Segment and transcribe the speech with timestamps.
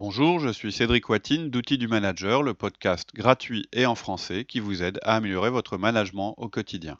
[0.00, 4.58] Bonjour, je suis Cédric Watine d'Outils du Manager, le podcast gratuit et en français qui
[4.58, 6.98] vous aide à améliorer votre management au quotidien.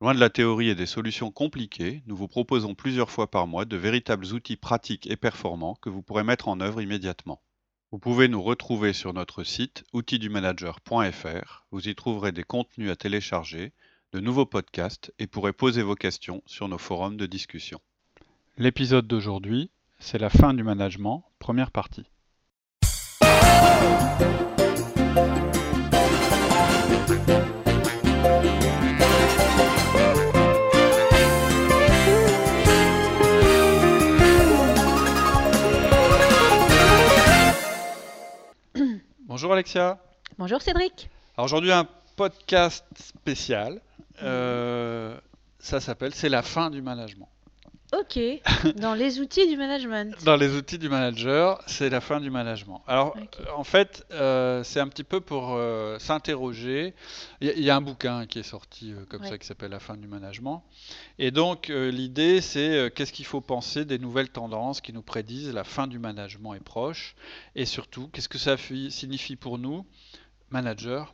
[0.00, 3.64] Loin de la théorie et des solutions compliquées, nous vous proposons plusieurs fois par mois
[3.64, 7.42] de véritables outils pratiques et performants que vous pourrez mettre en œuvre immédiatement.
[7.90, 11.64] Vous pouvez nous retrouver sur notre site outildumanager.fr.
[11.72, 13.72] Vous y trouverez des contenus à télécharger,
[14.12, 17.80] de nouveaux podcasts et pourrez poser vos questions sur nos forums de discussion.
[18.58, 22.11] L'épisode d'aujourd'hui, c'est la fin du management, première partie.
[39.26, 39.98] Bonjour Alexia.
[40.38, 41.08] Bonjour Cédric.
[41.36, 41.86] Alors aujourd'hui un
[42.16, 43.80] podcast spécial.
[44.22, 45.16] Euh,
[45.58, 47.28] ça s'appelle C'est la fin du management.
[47.92, 48.18] Ok,
[48.76, 50.14] dans les outils du management.
[50.24, 52.82] Dans les outils du manager, c'est la fin du management.
[52.86, 56.94] Alors, euh, en fait, euh, c'est un petit peu pour euh, s'interroger.
[57.42, 59.28] Il y, a- il y a un bouquin qui est sorti euh, comme Ouais.
[59.28, 60.64] ça qui s'appelle La fin du management.
[61.18, 65.64] Et donc, l'idée, c'est qu'est-ce qu'il faut penser des nouvelles tendances qui nous prédisent la
[65.64, 67.14] fin du management est proche.
[67.54, 69.84] Et surtout, qu'est-ce que ça fi- signifie pour nous,
[70.48, 71.04] managers,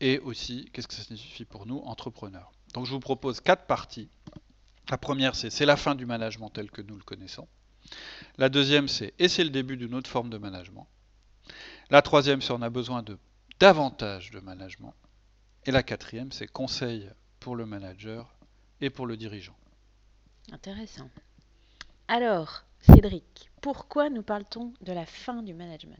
[0.00, 2.50] et aussi qu'est-ce que ça signifie pour nous, entrepreneurs.
[2.72, 4.08] Donc, je vous propose quatre parties.
[4.90, 7.48] La première, c'est c'est la fin du management tel que nous le connaissons.
[8.36, 10.86] La deuxième, c'est et c'est le début d'une autre forme de management.
[11.90, 13.18] La troisième, c'est on a besoin de
[13.60, 14.94] davantage de management.
[15.64, 18.34] Et la quatrième, c'est conseil pour le manager
[18.80, 19.56] et pour le dirigeant.
[20.52, 21.10] Intéressant.
[22.06, 25.98] Alors, Cédric, pourquoi nous parle-t-on de la fin du management?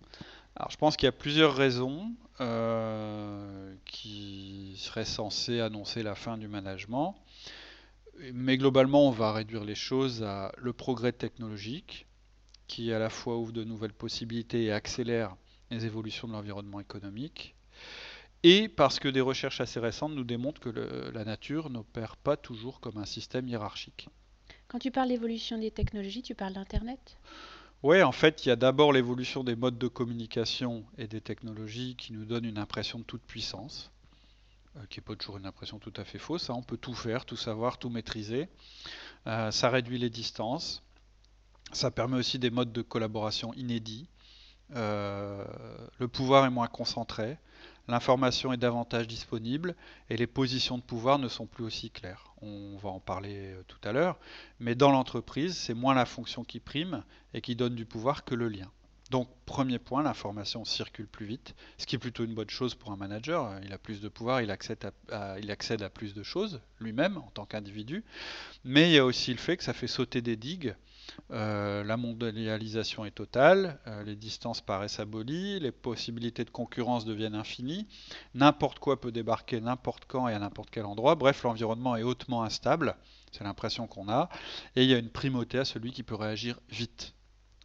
[0.56, 6.38] Alors, je pense qu'il y a plusieurs raisons euh, qui seraient censées annoncer la fin
[6.38, 7.14] du management.
[8.34, 12.06] Mais globalement, on va réduire les choses à le progrès technologique,
[12.68, 15.36] qui à la fois ouvre de nouvelles possibilités et accélère
[15.70, 17.54] les évolutions de l'environnement économique.
[18.42, 22.36] Et parce que des recherches assez récentes nous démontrent que le- la nature n'opère pas
[22.36, 24.08] toujours comme un système hiérarchique.
[24.68, 27.18] Quand tu parles d'évolution des technologies, tu parles d'Internet?
[27.82, 31.96] Oui, en fait, il y a d'abord l'évolution des modes de communication et des technologies
[31.96, 33.90] qui nous donnent une impression de toute puissance,
[34.90, 36.50] qui n'est pas toujours une impression tout à fait fausse.
[36.50, 36.54] hein.
[36.56, 38.48] On peut tout faire, tout savoir, tout maîtriser.
[39.26, 40.82] Euh, ça réduit les distances.
[41.72, 44.08] Ça permet aussi des modes de collaboration inédits.
[44.74, 45.44] Euh,
[45.98, 47.38] le pouvoir est moins concentré.
[47.88, 49.74] L'information est davantage disponible
[50.10, 52.34] et les positions de pouvoir ne sont plus aussi claires.
[52.42, 54.18] On va en parler euh, tout à l'heure.
[54.60, 57.02] Mais dans l'entreprise, c'est moins la fonction qui prime
[57.32, 58.70] et qui donne du pouvoir que le lien.
[59.10, 62.92] Donc, premier point, l'information circule plus vite, ce qui est plutôt une bonne chose pour
[62.92, 63.58] un manager.
[63.64, 64.84] Il a plus de pouvoir, il accède
[65.82, 68.04] à, plus de choses lui-même en tant qu'individu.
[68.64, 70.74] Mais il y a aussi le fait que ça fait sauter des digues.
[71.30, 77.34] Euh, la mondialisation est totale, euh, les distances paraissent abolies, les possibilités de concurrence deviennent
[77.34, 77.86] infinies,
[78.34, 81.14] n'importe quoi peut débarquer n'importe quand et à n'importe quel endroit.
[81.14, 82.94] Bref, l'environnement est hautement instable,
[83.32, 84.28] c'est l'impression qu'on a,
[84.76, 87.14] et il y a une primauté à celui qui peut réagir vite.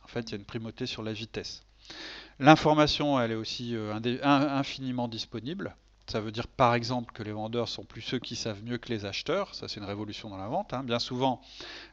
[0.03, 1.63] En fait, il y a une primauté sur la vitesse.
[2.39, 3.93] L'information, elle est aussi euh,
[4.23, 5.75] infiniment disponible.
[6.07, 8.89] Ça veut dire par exemple que les vendeurs sont plus ceux qui savent mieux que
[8.89, 9.55] les acheteurs.
[9.55, 10.73] Ça, c'est une révolution dans la vente.
[10.73, 10.83] hein.
[10.83, 11.41] Bien souvent,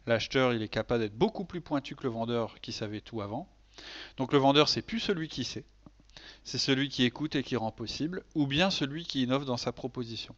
[0.06, 3.48] l'acheteur, il est capable d'être beaucoup plus pointu que le vendeur qui savait tout avant.
[4.16, 5.64] Donc le vendeur, c'est plus celui qui sait.
[6.42, 9.72] C'est celui qui écoute et qui rend possible, ou bien celui qui innove dans sa
[9.72, 10.34] proposition.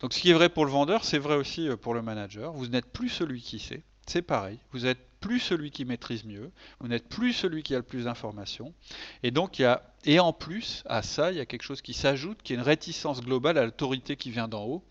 [0.00, 2.52] Donc ce qui est vrai pour le vendeur, c'est vrai aussi euh, pour le manager.
[2.52, 3.82] Vous n'êtes plus celui qui sait.
[4.06, 4.58] C'est pareil.
[4.72, 6.50] Vous n'êtes plus celui qui maîtrise mieux.
[6.80, 8.74] Vous n'êtes plus celui qui a le plus d'informations.
[9.22, 11.82] Et donc il y a et en plus à ça, il y a quelque chose
[11.82, 14.84] qui s'ajoute, qui est une réticence globale à l'autorité qui vient d'en haut,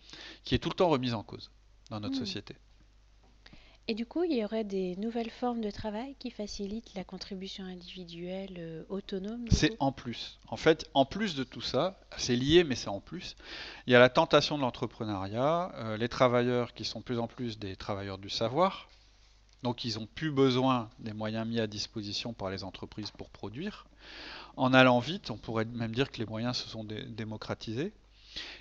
[0.44, 1.50] qui est tout le temps remise en cause
[1.90, 2.18] dans notre Hmm.
[2.18, 2.56] société.
[3.88, 7.64] Et du coup, il y aurait des nouvelles formes de travail qui facilitent la contribution
[7.64, 10.38] individuelle euh, autonome C'est en plus.
[10.48, 13.36] En fait, en plus de tout ça, c'est lié, mais c'est en plus.
[13.86, 17.28] Il y a la tentation de l'entrepreneuriat, euh, les travailleurs qui sont de plus en
[17.28, 18.88] plus des travailleurs du savoir,
[19.62, 23.86] donc ils n'ont plus besoin des moyens mis à disposition par les entreprises pour produire.
[24.56, 27.92] En allant vite, on pourrait même dire que les moyens se sont dé- démocratisés.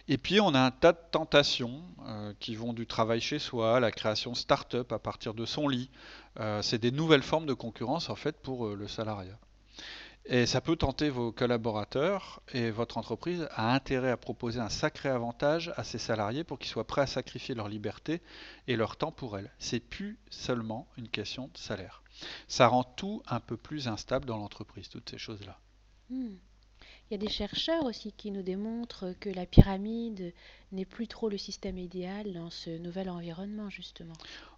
[0.08, 3.80] Et puis on a un tas de tentations euh, qui vont du travail chez soi,
[3.80, 5.90] la création start-up à partir de son lit.
[6.40, 9.38] Euh, c'est des nouvelles formes de concurrence en fait pour euh, le salariat.
[10.30, 15.08] Et ça peut tenter vos collaborateurs et votre entreprise a intérêt à proposer un sacré
[15.08, 18.22] avantage à ses salariés pour qu'ils soient prêts à sacrifier leur liberté
[18.68, 19.50] et leur temps pour elle.
[19.58, 22.04] C'est plus seulement une question de salaire.
[22.50, 25.60] Ça rend tout un peu plus instable dans l'entreprise, toutes ces choses-là.
[26.10, 26.36] Hmm.
[27.10, 30.34] Il y a des chercheurs aussi qui nous démontrent que la pyramide
[30.74, 34.14] n'est plus trop le système idéal dans ce nouvel environnement, justement.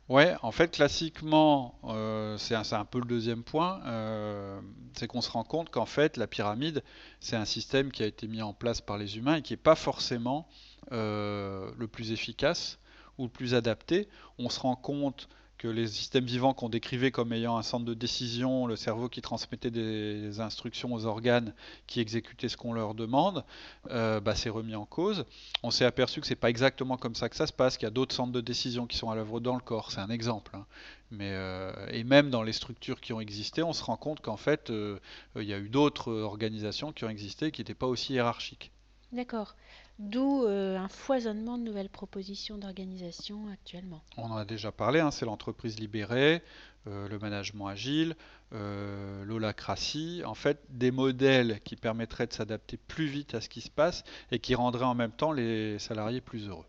[0.09, 3.79] Ouais, en fait, classiquement, euh, c'est un, peu le deuxième point.
[3.85, 4.59] euh,
[4.93, 6.83] c'est qu'on se rend compte qu'en fait, la pyramide,
[7.19, 9.57] c'est un système qui a été mis en place par les humains et qui n'est
[9.57, 10.47] pas forcément
[10.91, 12.79] euh, le plus efficace
[13.19, 14.09] ou le plus adapté.
[14.39, 15.29] On se rend compte
[15.59, 19.21] que les systèmes vivants qu'on décrivait comme ayant un centre de décision, le cerveau qui
[19.21, 21.53] transmettait des instructions aux organes
[21.85, 23.44] qui exécutaient ce qu'on leur demande,
[23.91, 25.25] euh, bah, c'est remis en cause.
[25.61, 27.88] On s'est aperçu que c'est pas exactement comme ça que ça se passe, qu'il y
[27.88, 30.56] a d'autres centres de décision qui sont à l'œuvre dans le corps, c'est un exemple.
[30.56, 30.65] Hein.
[31.11, 34.38] Mais, euh, et même dans les structures qui ont existé, on se rend compte qu'en
[34.38, 34.97] fait, euh,
[35.35, 38.71] il y a eu d'autres organisations qui ont existé qui n'étaient pas aussi hiérarchiques.
[39.11, 39.56] D'accord.
[39.99, 44.01] D'où euh, un foisonnement de nouvelles propositions d'organisation actuellement.
[44.15, 46.41] On en a déjà parlé, hein, c'est l'entreprise libérée,
[46.87, 48.15] euh, le management agile,
[48.53, 53.59] euh, l'holacratie, en fait des modèles qui permettraient de s'adapter plus vite à ce qui
[53.59, 56.65] se passe et qui rendraient en même temps les salariés plus heureux.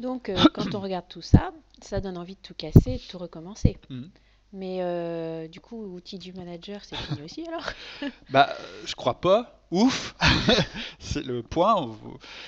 [0.00, 3.18] Donc quand on regarde tout ça, ça donne envie de tout casser et de tout
[3.18, 3.78] recommencer.
[3.90, 4.02] Mmh.
[4.52, 7.70] Mais euh, du coup, outil du manager, c'est fini aussi alors
[8.30, 8.48] Bah,
[8.84, 9.60] je crois pas.
[9.70, 10.14] Ouf
[10.98, 11.94] C'est le point.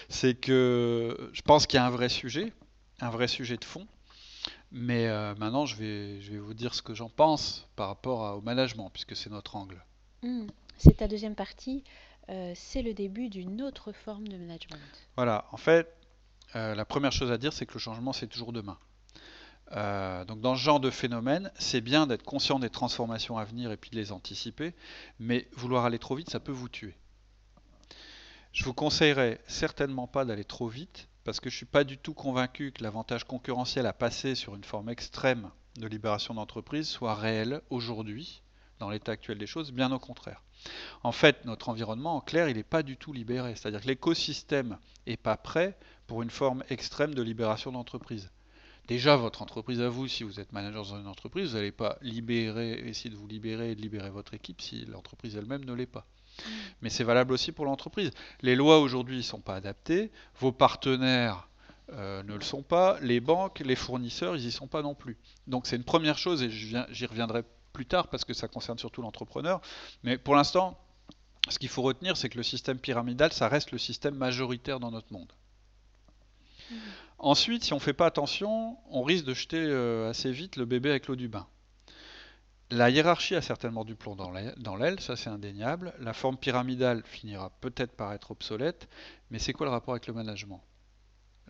[0.08, 2.52] C'est que je pense qu'il y a un vrai sujet,
[3.00, 3.86] un vrai sujet de fond.
[4.72, 8.38] Mais euh, maintenant, je vais, je vais vous dire ce que j'en pense par rapport
[8.38, 9.84] au management, puisque c'est notre angle.
[10.22, 10.46] Hmm.
[10.78, 11.84] C'est ta deuxième partie.
[12.30, 14.80] Euh, c'est le début d'une autre forme de management.
[15.16, 15.44] Voilà.
[15.52, 15.94] En fait,
[16.54, 18.78] la première chose à dire, c'est que le changement, c'est toujours demain.
[19.72, 23.70] Euh, donc dans ce genre de phénomène, c'est bien d'être conscient des transformations à venir
[23.70, 24.74] et puis de les anticiper,
[25.18, 26.96] mais vouloir aller trop vite, ça peut vous tuer.
[28.52, 31.98] Je vous conseillerais certainement pas d'aller trop vite, parce que je ne suis pas du
[31.98, 37.14] tout convaincu que l'avantage concurrentiel à passer sur une forme extrême de libération d'entreprise soit
[37.14, 38.42] réel aujourd'hui,
[38.80, 40.42] dans l'état actuel des choses, bien au contraire.
[41.04, 44.78] En fait, notre environnement, en clair, il n'est pas du tout libéré, c'est-à-dire que l'écosystème
[45.06, 45.78] n'est pas prêt
[46.08, 48.30] pour une forme extrême de libération d'entreprise
[48.90, 51.96] déjà votre entreprise à vous, si vous êtes manager dans une entreprise, vous n'allez pas
[52.02, 55.86] libérer, essayer de vous libérer et de libérer votre équipe si l'entreprise elle-même ne l'est
[55.86, 56.06] pas.
[56.44, 56.50] Mm.
[56.82, 58.10] Mais c'est valable aussi pour l'entreprise.
[58.42, 60.10] Les lois aujourd'hui ne sont pas adaptées,
[60.40, 61.48] vos partenaires
[61.92, 65.16] euh, ne le sont pas, les banques, les fournisseurs, ils n'y sont pas non plus.
[65.46, 69.02] Donc c'est une première chose et j'y reviendrai plus tard parce que ça concerne surtout
[69.02, 69.60] l'entrepreneur.
[70.02, 70.76] Mais pour l'instant,
[71.48, 74.90] ce qu'il faut retenir, c'est que le système pyramidal, ça reste le système majoritaire dans
[74.90, 75.32] notre monde.
[76.72, 76.74] Mm.
[77.22, 80.64] Ensuite, si on ne fait pas attention, on risque de jeter euh, assez vite le
[80.64, 81.46] bébé avec l'eau du bain.
[82.70, 85.92] La hiérarchie a certainement du plomb dans l'aile, ça c'est indéniable.
[85.98, 88.88] La forme pyramidale finira peut-être par être obsolète,
[89.30, 90.62] mais c'est quoi le rapport avec le management?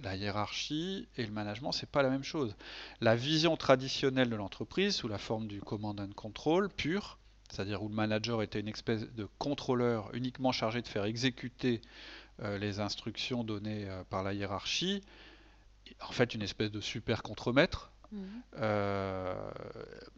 [0.03, 2.57] La hiérarchie et le management, c'est pas la même chose.
[3.01, 7.19] La vision traditionnelle de l'entreprise, sous la forme du command and control pur,
[7.49, 11.81] c'est-à-dire où le manager était une espèce de contrôleur uniquement chargé de faire exécuter
[12.43, 15.03] euh, les instructions données euh, par la hiérarchie,
[16.01, 17.91] en fait une espèce de super contremaître.
[18.59, 19.51] Euh,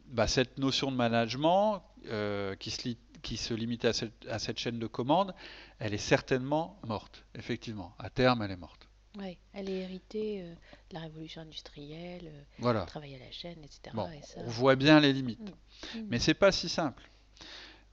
[0.07, 2.89] bah, cette notion de management euh, qui, se
[3.23, 3.89] qui, se limitait
[4.29, 5.35] à cette, chaîne de commande,
[5.79, 7.95] elle est certainement morte, effectivement.
[7.99, 8.89] À terme, elle est morte.
[9.19, 10.55] Oui, elle est héritée euh,
[10.89, 12.87] de la révolution industrielle, voilà.
[12.87, 13.95] travail à la chaîne, etc.
[14.37, 15.41] On voit bien les limites.
[15.95, 16.05] Mais mm.
[16.05, 16.09] mm.
[16.09, 17.11] Mais c'est pas si simple.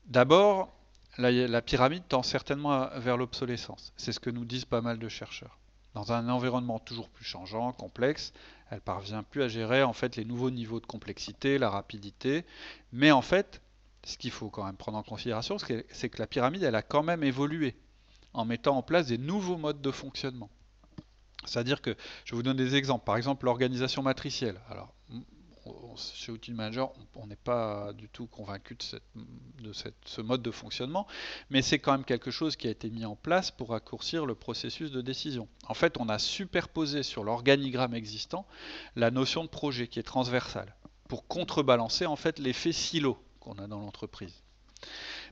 [0.05, 0.73] D'abord,
[1.17, 3.91] la, la, pyramide tend certainement vers l'obsolescence.
[3.97, 5.59] C'est ce que nous disent pas mal de chercheurs.
[5.93, 8.33] Dans un environnement toujours plus changeant, complexe,
[8.69, 12.45] elle parvient plus à gérer en fait les nouveaux niveaux de complexité, la rapidité.
[12.91, 13.61] Mais en fait,
[14.03, 17.03] ce qu'il faut quand même prendre en considération, c'est que la pyramide, elle a quand
[17.03, 17.75] même évolué
[18.33, 20.49] en mettant en place des nouveaux modes de fonctionnement.
[21.45, 23.05] C'est-à-dire que, je vous donne des exemples.
[23.05, 24.59] Par exemple, l'organisation matricielle.
[24.69, 24.93] Alors,
[25.97, 29.01] chez Outil Manager, on n'est pas du tout convaincu de,
[30.05, 31.07] ce mode de fonctionnement,
[31.49, 34.35] mais c'est quand même quelque chose qui a été mis en place pour raccourcir le
[34.35, 35.47] processus de décision.
[35.67, 38.45] En fait, on a superposé sur l'organigramme existant
[38.95, 40.75] la notion de projet qui est transversale,
[41.07, 44.43] pour contrebalancer en fait l'effet silo qu'on a dans l'entreprise.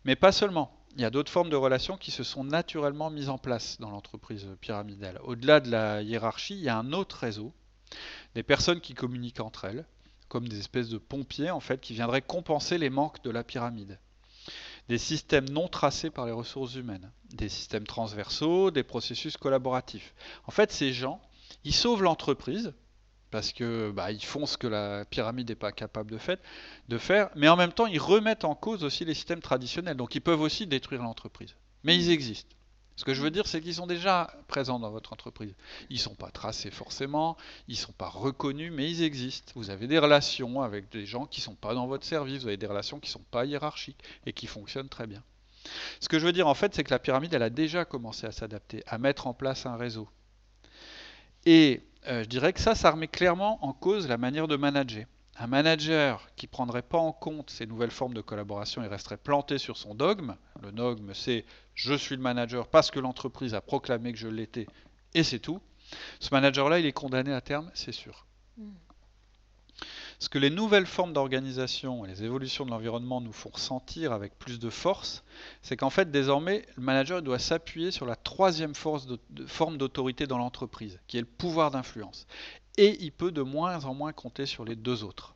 [0.05, 0.73] Mais pas seulement.
[0.95, 3.91] Il y a d'autres formes de relations qui se sont naturellement mises en place dans
[3.91, 5.19] l'entreprise pyramidale.
[5.23, 7.53] Au-delà de la hiérarchie, il y a un autre réseau,
[8.33, 9.85] des personnes qui communiquent entre elles,
[10.27, 13.99] comme des espèces de pompiers en fait qui viendraient compenser les manques de la pyramide.
[14.89, 20.13] Des systèmes non tracés par les ressources humaines, des systèmes transversaux, des processus collaboratifs.
[20.45, 21.21] En fait, ces gens,
[21.63, 22.73] ils sauvent l'entreprise
[23.29, 26.19] parce que bah, ils font ce que la pyramide n'est pas capable de,
[26.87, 29.97] de faire, mais en même temps, ils remettent en cause aussi les systèmes traditionnels.
[29.97, 31.55] Donc, ils peuvent aussi détruire l'entreprise.
[31.83, 32.55] Mais ils existent.
[32.97, 35.53] Ce que je veux dire, c'est qu'ils sont déjà présents dans votre entreprise.
[35.91, 37.37] Ils ne sont pas tracés forcément,
[37.67, 39.53] ils ne sont pas reconnus, mais ils existent.
[39.55, 42.47] Vous avez des relations avec des gens qui ne sont pas dans votre service, vous
[42.47, 45.23] avez des relations qui ne sont pas hiérarchiques et qui fonctionnent très bien.
[45.99, 48.25] Ce que je veux dire en fait, c'est que la pyramide, elle a déjà commencé
[48.25, 50.09] à s'adapter, à mettre en place un réseau.
[51.45, 55.05] Et euh, je dirais que ça, ça remet clairement en cause la manière de manager.
[55.39, 59.57] Un manager qui prendrait pas en compte ces nouvelles formes de collaboration et resterait planté
[59.57, 64.11] sur son dogme, le dogme c'est je suis le manager parce que l'entreprise a proclamé
[64.13, 64.65] que je l'étais
[65.13, 65.61] et c'est tout,
[66.19, 68.25] ce manager-là, il est condamné à terme, c'est sûr.
[70.19, 74.37] Ce que les nouvelles formes d'organisation et les évolutions de l'environnement nous font ressentir avec
[74.39, 75.23] plus de force,
[75.61, 80.99] c'est qu'en fait, désormais, le manager doit s'appuyer sur la troisième forme d'autorité dans l'entreprise,
[81.07, 82.25] qui est le pouvoir d'influence.
[82.77, 85.35] Et il peut de moins en moins compter sur les deux autres.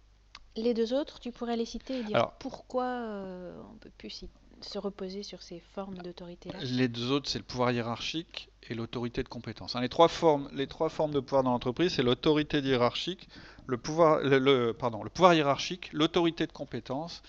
[0.56, 4.26] Les deux autres, tu pourrais les citer et dire pourquoi euh, on ne peut plus
[4.62, 9.24] se reposer sur ces formes d'autorité-là Les deux autres, c'est le pouvoir hiérarchique et l'autorité
[9.24, 9.76] de compétence.
[9.76, 13.28] Hein, les, trois formes, les trois formes de pouvoir dans l'entreprise, c'est l'autorité hiérarchique,
[13.66, 17.24] le pouvoir, le, pardon, le pouvoir hiérarchique, l'autorité de compétence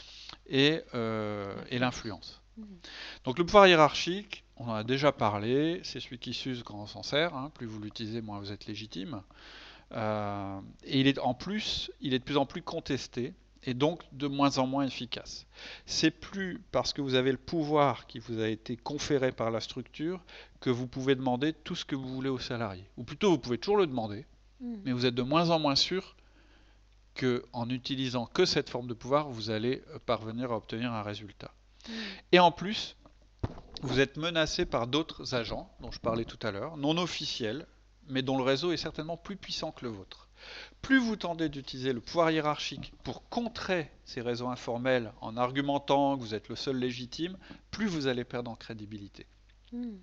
[0.49, 2.41] et, euh, et l'influence.
[2.57, 2.65] Mmh.
[3.25, 6.87] Donc le pouvoir hiérarchique, on en a déjà parlé, c'est celui qui s'use quand on
[6.87, 7.35] s'en sert.
[7.35, 9.23] Hein, plus vous l'utilisez, moins vous êtes légitime.
[9.93, 13.35] Euh, et il est en plus, il est de plus en plus contesté
[13.65, 15.47] et donc de moins en moins efficace.
[15.87, 19.61] C'est plus parce que vous avez le pouvoir qui vous a été conféré par la
[19.61, 20.25] structure
[20.61, 22.89] que vous pouvez demander tout ce que vous voulez aux salariés.
[22.97, 24.27] Ou plutôt, vous pouvez toujours le demander,
[24.61, 24.75] mmh.
[24.85, 26.17] mais vous êtes de moins en moins sûr
[27.19, 31.53] qu'en utilisant que cette forme de pouvoir, vous allez euh, parvenir à obtenir un résultat.
[31.87, 31.93] Mm.
[32.33, 32.97] Et en plus,
[33.83, 37.67] vous êtes menacé par d'autres agents, dont je parlais tout à l'heure, non officiels,
[38.09, 40.29] mais dont le réseau est certainement plus puissant que le vôtre.
[40.81, 46.23] Plus vous tendez d'utiliser le pouvoir hiérarchique pour contrer ces réseaux informels en argumentant que
[46.23, 47.39] vous êtes le seul légitime,
[47.71, 49.27] plus vous allez perdre en crédibilité.
[49.73, 49.97] Mm.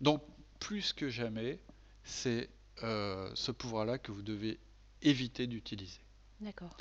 [0.00, 0.22] Donc,
[0.60, 1.58] plus que jamais,
[2.04, 2.48] c'est
[2.82, 4.58] euh, ce pouvoir-là que vous devez
[5.02, 6.00] éviter d'utiliser.
[6.40, 6.76] D'accord.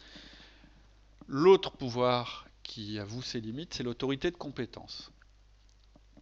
[1.27, 5.11] L'autre pouvoir qui avoue ses limites, c'est l'autorité de compétence.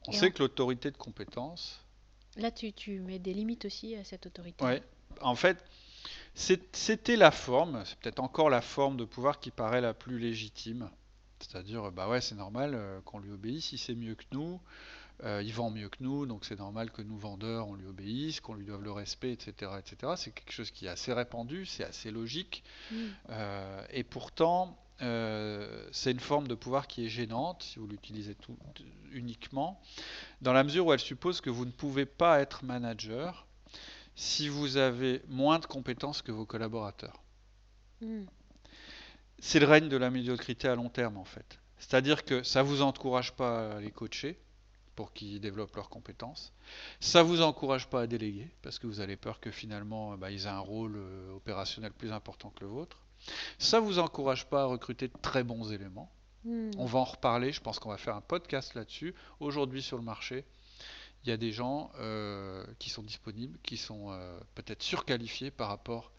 [0.07, 1.83] On sait que l'autorité de compétence.
[2.37, 4.63] Là, tu, tu, mets des limites aussi à cette autorité.
[4.63, 4.81] Oui.
[5.21, 5.63] En fait,
[6.35, 10.89] c'était la forme, c'est peut-être encore la forme de pouvoir qui paraît la plus légitime.
[11.39, 14.59] C'est-à-dire, bah ouais, c'est normal euh, qu'on lui obéisse, si c'est mieux que nous.
[15.23, 18.39] Euh, il vend mieux que nous, donc c'est normal que nous vendeurs on lui obéisse,
[18.39, 20.13] qu'on lui doive le respect, etc., etc.
[20.15, 22.95] C'est quelque chose qui est assez répandu, c'est assez logique, mm.
[23.31, 28.35] euh, et pourtant euh, c'est une forme de pouvoir qui est gênante si vous l'utilisez
[28.35, 28.57] tout
[29.11, 29.81] uniquement,
[30.41, 33.47] dans la mesure où elle suppose que vous ne pouvez pas être manager
[34.15, 37.21] si vous avez moins de compétences que vos collaborateurs.
[38.01, 38.23] Mm.
[39.39, 41.59] C'est le règne de la médiocrité à long terme en fait.
[41.77, 44.39] C'est-à-dire que ça ne vous encourage pas à les coacher,
[44.97, 46.51] pour qu'ils développent leurs compétences.
[46.99, 50.31] Ça ne vous encourage pas à déléguer, parce que vous avez peur que finalement bah,
[50.31, 52.97] ils aient un rôle euh, opérationnel plus important que le vôtre.
[53.59, 56.11] Ça ne vous encourage pas à recruter de très bons éléments.
[56.43, 56.71] Hmm.
[56.77, 59.13] On va en reparler, je pense qu'on va faire un podcast là-dessus.
[59.39, 60.45] Aujourd'hui sur le marché,
[61.23, 65.67] il y a des gens euh, qui sont disponibles, qui sont euh, peut-être surqualifiés par
[65.67, 66.11] rapport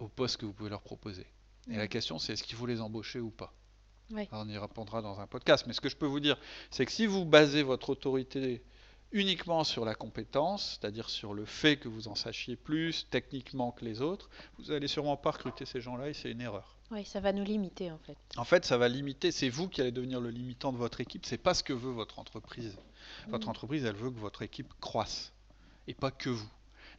[0.00, 1.26] au poste que vous pouvez leur proposer.
[1.70, 1.88] Et la hmm.
[1.88, 3.52] question c'est est-ce qu'il faut les embaucher ou pas?
[4.32, 5.64] On y répondra dans un podcast.
[5.66, 6.36] Mais ce que je peux vous dire,
[6.70, 8.62] c'est que si vous basez votre autorité
[9.14, 13.84] uniquement sur la compétence, c'est-à-dire sur le fait que vous en sachiez plus techniquement que
[13.84, 14.28] les autres,
[14.58, 16.76] vous allez sûrement pas recruter ces gens-là et c'est une erreur.
[16.90, 18.18] Oui, ça va nous limiter en fait.
[18.36, 21.24] En fait, ça va limiter, c'est vous qui allez devenir le limitant de votre équipe,
[21.26, 22.76] c'est pas ce que veut votre entreprise.
[23.28, 23.50] Votre mm.
[23.50, 25.32] entreprise, elle veut que votre équipe croisse
[25.86, 26.50] et pas que vous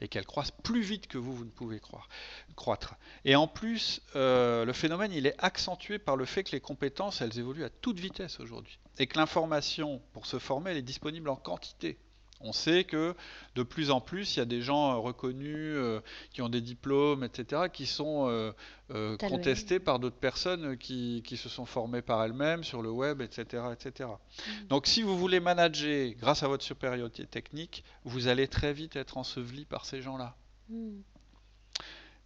[0.02, 2.10] et qu'elle croisse plus vite que vous, vous ne pouvez croire,
[2.56, 2.96] croître.
[3.24, 7.22] Et en plus, euh, le phénomène, il est accentué par le fait que les compétences,
[7.22, 8.80] elles évoluent à toute vitesse aujourd'hui.
[8.98, 11.98] Et que l'information, pour se former, elle est disponible en quantité.
[12.46, 13.16] On sait que
[13.56, 16.00] de plus en plus, il y a des gens euh, reconnus euh,
[16.32, 21.66] qui ont des diplômes, etc., qui sont euh, contestés par d'autres personnes qui, se sont
[21.66, 23.64] formées par elles-mêmes sur le web, etc.
[23.74, 24.10] etc.
[24.10, 24.68] Mm.
[24.68, 29.18] Donc si vous voulez manager grâce à votre supériorité technique, vous allez très vite être
[29.18, 30.36] enseveli par ces gens-là.
[30.70, 31.00] Mm.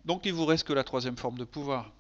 [0.04, 1.94] Donc il vous reste que la troisième forme de pouvoir,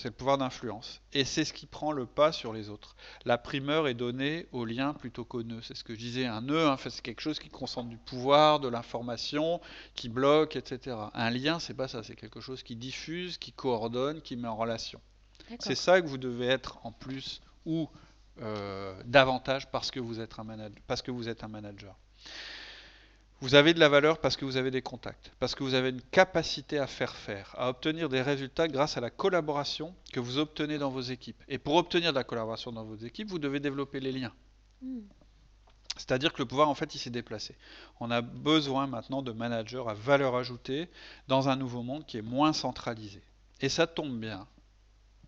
[0.00, 1.02] c'est le pouvoir d'influence.
[1.12, 2.96] Et c'est ce qui prend le pas sur les autres.
[3.26, 5.60] La primeur est donnée au lien plutôt qu'au nœud.
[5.62, 8.60] C'est ce que je disais, un nœud, hein, c'est quelque chose qui concentre du pouvoir,
[8.60, 9.60] de l'information,
[9.94, 10.96] qui bloque, etc.
[11.12, 14.56] Un lien, c'est pas ça, c'est quelque chose qui diffuse, qui coordonne, qui met en
[14.56, 15.02] relation.
[15.58, 17.90] C'est ça que vous devez être en plus ou
[18.40, 20.70] euh, davantage parce que vous êtes un.
[20.86, 21.94] Parce que vous êtes un manager.
[23.40, 25.88] Vous avez de la valeur parce que vous avez des contacts, parce que vous avez
[25.88, 30.36] une capacité à faire faire, à obtenir des résultats grâce à la collaboration que vous
[30.36, 31.42] obtenez dans vos équipes.
[31.48, 34.32] Et pour obtenir de la collaboration dans vos équipes, vous devez développer les liens.
[34.82, 35.00] Hmm.
[35.96, 37.56] C'est-à-dire que le pouvoir, en fait, il s'est déplacé.
[37.98, 40.90] On a besoin maintenant de managers à valeur ajoutée
[41.26, 43.22] dans un nouveau monde qui est moins centralisé.
[43.62, 44.46] Et ça tombe bien,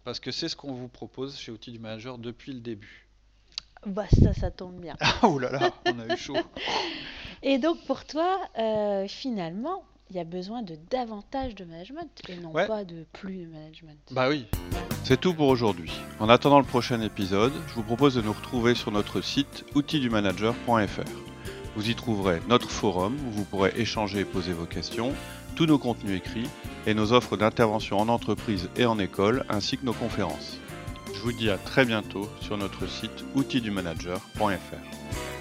[0.04, 3.06] parce que c'est ce qu'on vous propose chez Outils du Manager depuis le début.
[3.86, 4.96] Bah ça, ça tombe bien.
[5.00, 6.36] Ah, oh là là, on a eu chaud.
[7.42, 12.36] Et donc pour toi, euh, finalement, il y a besoin de davantage de management et
[12.36, 12.66] non Ouais.
[12.66, 13.98] pas de plus de management.
[14.10, 14.46] Bah oui.
[15.04, 15.92] C'est tout pour aujourd'hui.
[16.20, 21.08] En attendant le prochain épisode, je vous propose de nous retrouver sur notre site outildumanager.fr.
[21.74, 25.12] Vous y trouverez notre forum où vous pourrez échanger et poser vos questions,
[25.56, 26.48] tous nos contenus écrits
[26.86, 30.58] et nos offres d'intervention en entreprise et en école ainsi que nos conférences.
[31.14, 35.31] Je vous dis à très bientôt sur notre site outildumanager.fr.